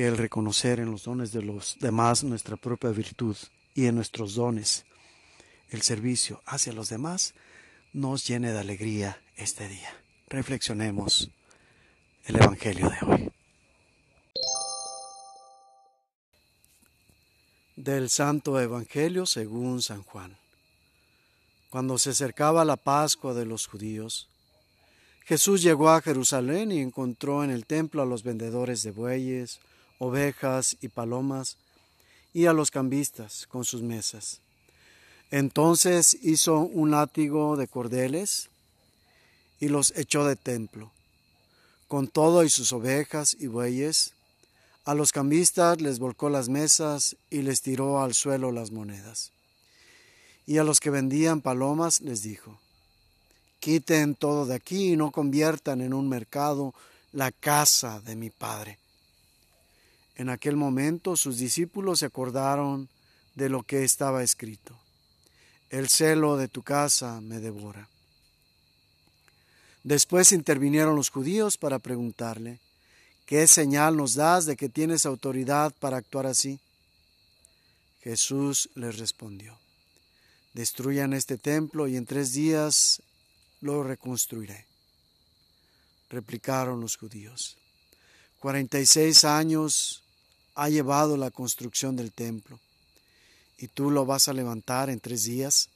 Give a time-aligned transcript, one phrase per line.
[0.00, 3.36] que el reconocer en los dones de los demás nuestra propia virtud
[3.74, 4.86] y en nuestros dones
[5.68, 7.34] el servicio hacia los demás
[7.92, 9.90] nos llene de alegría este día.
[10.30, 11.30] Reflexionemos
[12.24, 13.32] el Evangelio de hoy.
[17.76, 20.38] Del Santo Evangelio según San Juan.
[21.68, 24.30] Cuando se acercaba la Pascua de los judíos,
[25.26, 29.60] Jesús llegó a Jerusalén y encontró en el templo a los vendedores de bueyes,
[30.00, 31.56] ovejas y palomas,
[32.32, 34.40] y a los cambistas con sus mesas.
[35.30, 38.48] Entonces hizo un látigo de cordeles
[39.60, 40.90] y los echó de templo,
[41.86, 44.14] con todo y sus ovejas y bueyes.
[44.84, 49.30] A los cambistas les volcó las mesas y les tiró al suelo las monedas.
[50.46, 52.58] Y a los que vendían palomas les dijo,
[53.60, 56.72] Quiten todo de aquí y no conviertan en un mercado
[57.12, 58.78] la casa de mi Padre.
[60.16, 62.88] En aquel momento sus discípulos se acordaron
[63.34, 64.76] de lo que estaba escrito.
[65.70, 67.88] El celo de tu casa me devora.
[69.82, 72.58] Después intervinieron los judíos para preguntarle,
[73.24, 76.60] ¿qué señal nos das de que tienes autoridad para actuar así?
[78.02, 79.58] Jesús les respondió,
[80.54, 83.02] destruyan este templo y en tres días
[83.60, 84.66] lo reconstruiré.
[86.08, 87.56] Replicaron los judíos.
[88.40, 90.02] Cuarenta y seis años
[90.54, 92.58] ha llevado la construcción del templo,
[93.58, 95.68] y tú lo vas a levantar en tres días.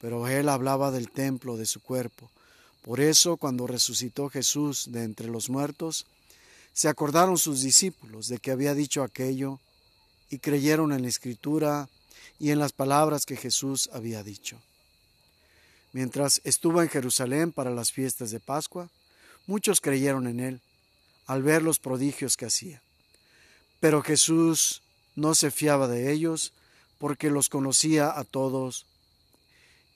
[0.00, 2.30] Pero él hablaba del templo de su cuerpo.
[2.82, 6.06] Por eso, cuando resucitó Jesús de entre los muertos,
[6.72, 9.58] se acordaron sus discípulos de que había dicho aquello
[10.30, 11.88] y creyeron en la escritura
[12.38, 14.56] y en las palabras que Jesús había dicho.
[15.92, 18.88] Mientras estuvo en Jerusalén para las fiestas de Pascua,
[19.48, 20.60] muchos creyeron en él
[21.26, 22.82] al ver los prodigios que hacía.
[23.80, 24.82] Pero Jesús
[25.14, 26.52] no se fiaba de ellos
[26.98, 28.86] porque los conocía a todos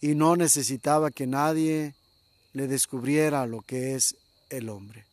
[0.00, 1.94] y no necesitaba que nadie
[2.52, 4.16] le descubriera lo que es
[4.50, 5.04] el hombre,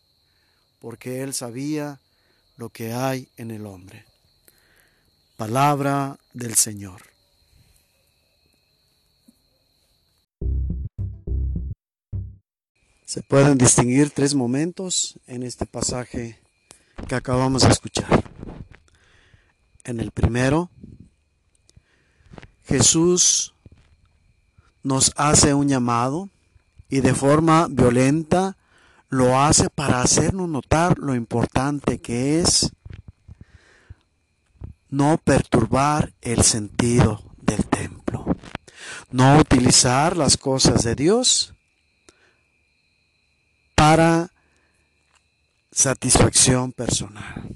[0.79, 1.99] porque él sabía
[2.57, 4.05] lo que hay en el hombre.
[5.37, 7.12] Palabra del Señor.
[13.13, 16.41] Se pueden distinguir tres momentos en este pasaje
[17.07, 18.23] que acabamos de escuchar.
[19.83, 20.71] En el primero,
[22.65, 23.53] Jesús
[24.81, 26.31] nos hace un llamado
[26.89, 28.57] y de forma violenta
[29.09, 32.71] lo hace para hacernos notar lo importante que es
[34.89, 38.25] no perturbar el sentido del templo,
[39.11, 41.53] no utilizar las cosas de Dios
[43.85, 44.31] para
[45.73, 47.53] satisfacción personal,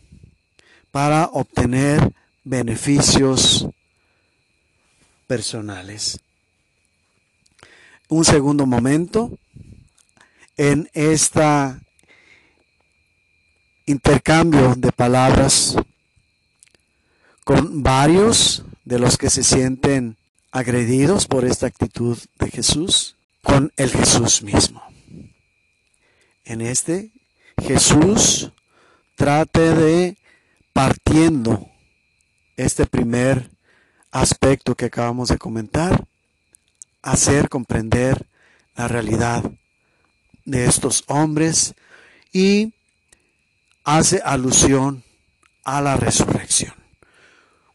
[0.91, 3.65] para obtener beneficios
[5.25, 6.19] personales.
[8.09, 9.39] Un segundo momento
[10.57, 11.41] en este
[13.85, 15.77] intercambio de palabras
[17.45, 20.17] con varios de los que se sienten
[20.51, 24.86] agredidos por esta actitud de Jesús, con el Jesús mismo
[26.47, 27.11] en este,
[27.61, 28.51] Jesús
[29.15, 30.17] trate de
[30.71, 31.69] partiendo
[32.55, 33.49] este primer
[34.11, 36.07] aspecto que acabamos de comentar,
[37.01, 38.27] hacer comprender
[38.75, 39.43] la realidad
[40.45, 41.75] de estos hombres
[42.31, 42.73] y
[43.83, 45.03] hace alusión
[45.65, 46.73] a la resurrección.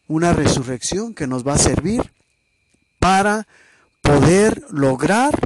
[0.09, 2.13] Una resurrección que nos va a servir
[2.99, 3.47] para
[4.01, 5.39] poder lograr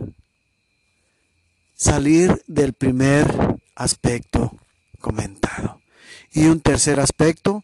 [1.77, 4.59] salir del primer aspecto
[4.99, 5.83] comentado.
[6.33, 7.63] Y un tercer aspecto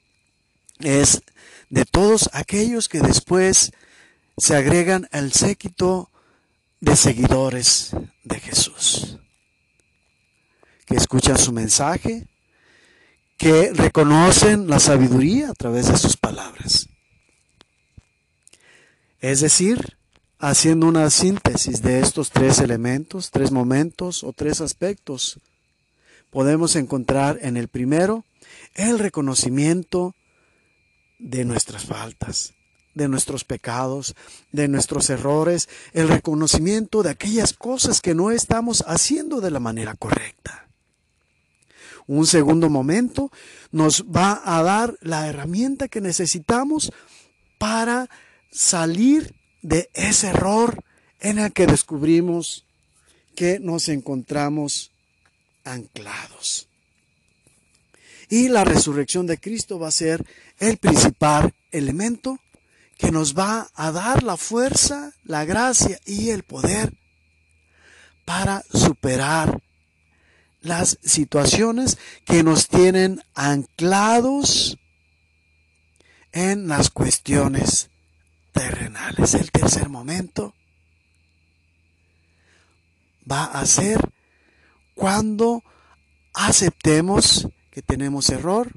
[0.78, 1.22] es
[1.70, 3.72] de todos aquellos que después
[4.36, 6.10] se agregan al séquito
[6.80, 9.18] de seguidores de Jesús,
[10.86, 12.26] que escuchan su mensaje,
[13.38, 16.88] que reconocen la sabiduría a través de sus palabras.
[19.20, 19.96] Es decir,
[20.42, 25.38] haciendo una síntesis de estos tres elementos, tres momentos o tres aspectos,
[26.30, 28.24] podemos encontrar en el primero
[28.74, 30.16] el reconocimiento
[31.20, 32.54] de nuestras faltas,
[32.92, 34.16] de nuestros pecados,
[34.50, 39.94] de nuestros errores, el reconocimiento de aquellas cosas que no estamos haciendo de la manera
[39.94, 40.66] correcta.
[42.08, 43.30] Un segundo momento
[43.70, 46.90] nos va a dar la herramienta que necesitamos
[47.58, 48.10] para
[48.50, 50.84] salir de ese error
[51.20, 52.66] en el que descubrimos
[53.34, 54.90] que nos encontramos
[55.64, 56.68] anclados.
[58.28, 60.26] Y la resurrección de Cristo va a ser
[60.58, 62.38] el principal elemento
[62.98, 66.94] que nos va a dar la fuerza, la gracia y el poder
[68.24, 69.62] para superar
[70.60, 74.78] las situaciones que nos tienen anclados
[76.32, 77.90] en las cuestiones
[78.52, 79.34] terrenales.
[79.34, 80.54] El tercer momento
[83.30, 84.00] va a ser
[84.94, 85.62] cuando
[86.34, 88.72] aceptemos que tenemos error,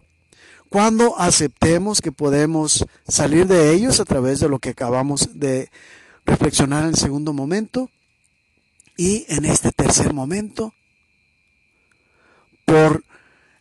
[0.69, 5.69] cuando aceptemos que podemos salir de ellos a través de lo que acabamos de
[6.25, 7.89] reflexionar en el segundo momento
[8.98, 10.74] y en este tercer momento,
[12.66, 13.04] por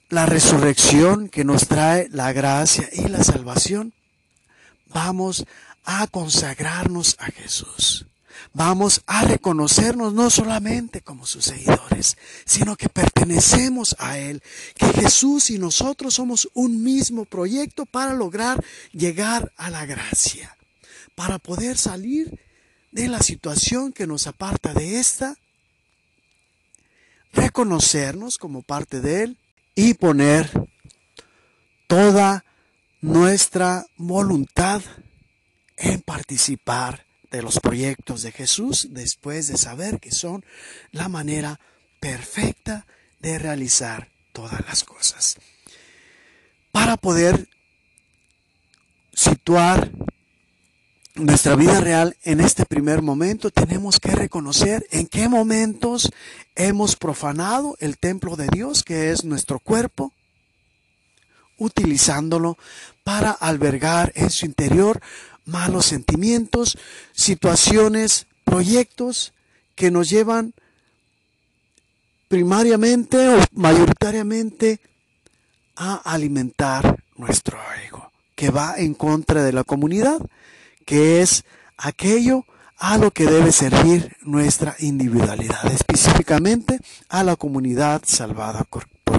[0.09, 3.93] la resurrección que nos trae la gracia y la salvación,
[4.87, 5.45] vamos
[5.85, 8.07] a consagrarnos a Jesús.
[8.53, 14.43] Vamos a reconocernos no solamente como sus seguidores, sino que pertenecemos a Él,
[14.77, 20.57] que Jesús y nosotros somos un mismo proyecto para lograr llegar a la gracia,
[21.15, 22.41] para poder salir
[22.93, 25.37] de la situación que nos aparta de esta,
[27.33, 29.39] reconocernos como parte de Él
[29.75, 30.49] y poner
[31.89, 32.45] toda
[33.01, 34.81] nuestra voluntad
[36.15, 40.45] participar de los proyectos de Jesús después de saber que son
[40.93, 41.59] la manera
[41.99, 42.87] perfecta
[43.19, 45.39] de realizar todas las cosas.
[46.71, 47.49] Para poder
[49.13, 49.91] situar
[51.17, 56.13] nuestra vida real en este primer momento tenemos que reconocer en qué momentos
[56.55, 60.13] hemos profanado el templo de Dios, que es nuestro cuerpo,
[61.59, 62.57] utilizándolo
[63.03, 65.01] para albergar en su interior
[65.45, 66.79] malos sentimientos,
[67.13, 69.33] situaciones, proyectos
[69.75, 70.55] que nos llevan
[72.29, 74.81] primariamente o mayoritariamente
[75.77, 80.21] a alimentar nuestro ego, que va en contra de la comunidad,
[80.87, 81.45] que es
[81.77, 82.45] aquello
[82.77, 88.65] a lo que debe servir nuestra individualidad, específicamente a la comunidad salvada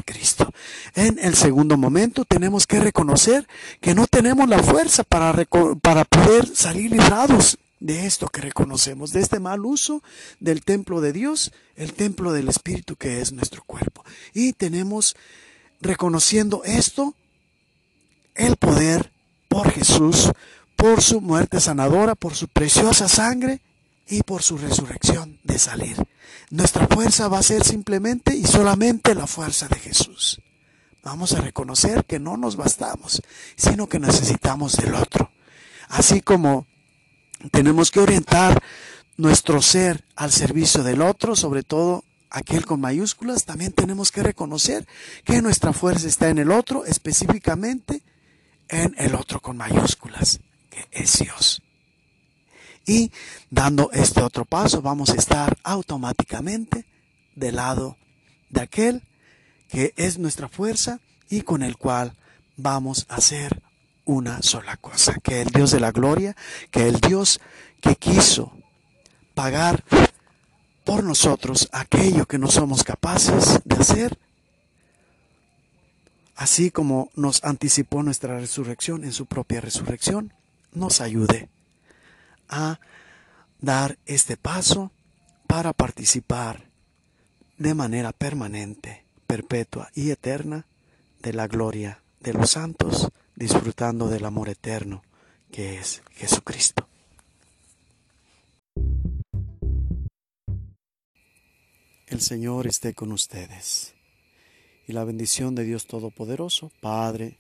[0.06, 0.54] Cristo.
[0.94, 3.48] En el segundo momento tenemos que reconocer
[3.82, 5.34] que no tenemos la fuerza para,
[5.82, 10.02] para poder salir librados de esto que reconocemos, de este mal uso
[10.40, 14.06] del templo de Dios, el templo del Espíritu que es nuestro cuerpo.
[14.34, 15.16] Y tenemos,
[15.82, 17.16] reconociendo esto,
[18.36, 19.12] el poder
[19.50, 20.32] por Jesús,
[20.76, 23.62] por su muerte sanadora, por su preciosa sangre
[24.08, 25.98] y por su resurrección de salir.
[26.50, 30.42] Nuestra fuerza va a ser simplemente y solamente la fuerza de Jesús.
[31.04, 33.22] Vamos a reconocer que no nos bastamos,
[33.56, 35.32] sino que necesitamos del otro.
[35.88, 36.66] Así como
[37.52, 38.62] tenemos que orientar
[39.18, 44.88] nuestro ser al servicio del otro, sobre todo aquel con mayúsculas, también tenemos que reconocer
[45.24, 48.02] que nuestra fuerza está en el otro, específicamente
[48.68, 51.62] en el otro con mayúsculas, que es Dios.
[52.86, 53.12] Y
[53.50, 56.86] dando este otro paso vamos a estar automáticamente
[57.36, 57.98] del lado
[58.50, 59.04] de aquel
[59.70, 61.00] que es nuestra fuerza
[61.30, 62.14] y con el cual
[62.58, 63.62] vamos a hacer
[64.06, 66.36] una sola cosa, que el Dios de la gloria,
[66.70, 67.40] que el Dios
[67.82, 68.52] que quiso
[69.34, 69.84] pagar
[70.84, 74.20] por nosotros aquello que no somos capaces de hacer,
[76.36, 80.34] así como nos anticipó nuestra resurrección en su propia resurrección,
[80.72, 81.50] nos ayude
[82.50, 82.80] a
[83.60, 84.92] dar este paso
[85.48, 86.70] para participar
[87.58, 90.66] de manera permanente, perpetua y eterna
[91.22, 95.04] de la gloria de los santos, disfrutando del amor eterno
[95.52, 96.88] que es Jesucristo.
[102.08, 103.94] El Señor esté con ustedes
[104.88, 107.38] y la bendición de Dios Todopoderoso, Padre,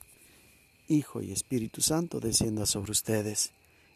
[0.88, 3.51] Hijo y Espíritu Santo descienda sobre ustedes